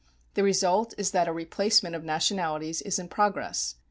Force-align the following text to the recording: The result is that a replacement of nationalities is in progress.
The 0.33 0.41
result 0.41 0.95
is 0.97 1.11
that 1.11 1.27
a 1.27 1.31
replacement 1.31 1.93
of 1.93 2.03
nationalities 2.03 2.81
is 2.81 2.97
in 2.97 3.07
progress. 3.07 3.75